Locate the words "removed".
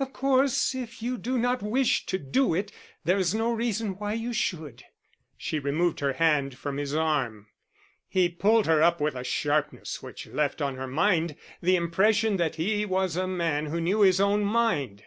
5.60-6.00